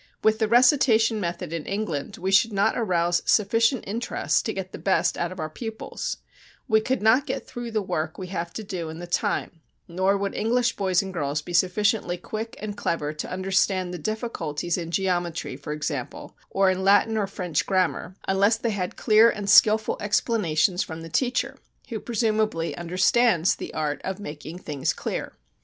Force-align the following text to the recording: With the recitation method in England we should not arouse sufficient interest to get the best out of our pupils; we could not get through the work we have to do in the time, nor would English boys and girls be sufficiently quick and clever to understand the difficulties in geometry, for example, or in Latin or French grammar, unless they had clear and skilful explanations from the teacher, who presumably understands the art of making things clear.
With 0.23 0.39
the 0.39 0.47
recitation 0.47 1.19
method 1.19 1.53
in 1.53 1.67
England 1.67 2.17
we 2.17 2.31
should 2.31 2.51
not 2.51 2.75
arouse 2.75 3.21
sufficient 3.23 3.83
interest 3.85 4.47
to 4.47 4.53
get 4.53 4.71
the 4.71 4.79
best 4.79 5.15
out 5.15 5.31
of 5.31 5.39
our 5.39 5.47
pupils; 5.47 6.17
we 6.67 6.81
could 6.81 7.03
not 7.03 7.27
get 7.27 7.45
through 7.47 7.69
the 7.69 7.83
work 7.83 8.17
we 8.17 8.25
have 8.29 8.51
to 8.53 8.63
do 8.63 8.89
in 8.89 8.97
the 8.97 9.05
time, 9.05 9.61
nor 9.87 10.17
would 10.17 10.33
English 10.33 10.75
boys 10.75 11.03
and 11.03 11.13
girls 11.13 11.43
be 11.43 11.53
sufficiently 11.53 12.17
quick 12.17 12.57
and 12.59 12.75
clever 12.77 13.13
to 13.13 13.29
understand 13.31 13.93
the 13.93 13.99
difficulties 13.99 14.75
in 14.75 14.89
geometry, 14.89 15.55
for 15.55 15.71
example, 15.71 16.35
or 16.49 16.71
in 16.71 16.83
Latin 16.83 17.15
or 17.15 17.27
French 17.27 17.67
grammar, 17.67 18.15
unless 18.27 18.57
they 18.57 18.71
had 18.71 18.97
clear 18.97 19.29
and 19.29 19.47
skilful 19.51 19.97
explanations 20.01 20.81
from 20.81 21.01
the 21.01 21.09
teacher, 21.09 21.59
who 21.89 21.99
presumably 21.99 22.75
understands 22.75 23.55
the 23.55 23.71
art 23.75 24.01
of 24.03 24.19
making 24.19 24.57
things 24.57 24.93
clear. 24.93 25.33